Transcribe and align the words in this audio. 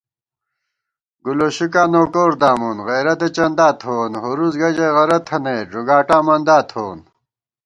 گُولوشِکاں 1.23 1.87
نوکور 1.93 2.31
دامون 2.41 2.77
غیرَتہ 2.87 3.27
چندا 3.35 3.67
تھووون 3.79 4.11
* 4.17 4.21
ھوُرُوس 4.21 4.55
گہ 4.61 4.69
ژَئی 4.75 4.91
غَرہ 4.95 5.19
تھنَئیت 5.27 5.67
ݫُگاٹا 5.73 6.17
مندا 6.25 6.57
تھووون 6.69 6.99